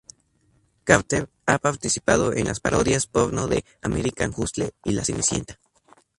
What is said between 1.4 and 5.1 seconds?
ha participado en las parodias porno de "American Hustle" y la